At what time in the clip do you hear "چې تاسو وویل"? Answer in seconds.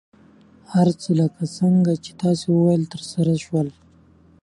2.03-2.83